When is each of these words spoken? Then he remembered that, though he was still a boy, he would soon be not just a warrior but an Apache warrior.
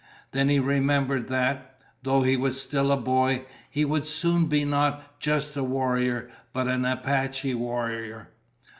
Then 0.31 0.49
he 0.49 0.57
remembered 0.57 1.27
that, 1.29 1.77
though 2.01 2.23
he 2.23 2.35
was 2.35 2.59
still 2.59 2.91
a 2.91 2.97
boy, 2.97 3.45
he 3.69 3.85
would 3.85 4.07
soon 4.07 4.47
be 4.47 4.65
not 4.65 5.19
just 5.19 5.55
a 5.55 5.63
warrior 5.63 6.31
but 6.53 6.67
an 6.67 6.85
Apache 6.85 7.53
warrior. 7.53 8.29